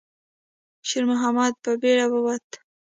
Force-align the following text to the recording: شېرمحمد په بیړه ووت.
شېرمحمد 0.87 1.53
په 1.63 1.71
بیړه 1.81 2.05
ووت. 2.13 2.47